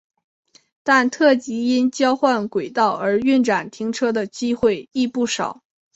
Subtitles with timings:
[0.81, 5.61] 但特急因交换轨道而运转停车的机会亦不少。